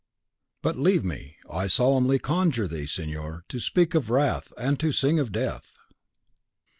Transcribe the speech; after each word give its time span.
(But 0.63 0.77
leave 0.77 1.03
me, 1.05 1.35
I 1.47 1.67
solemnly 1.67 2.17
conjure 2.17 2.67
thee, 2.67 2.87
signor, 2.87 3.43
to 3.49 3.59
speak 3.59 3.93
of 3.93 4.09
wrath, 4.09 4.51
and 4.57 4.79
to 4.79 4.91
sing 4.91 5.19
of 5.19 5.31
death.) 5.31 5.77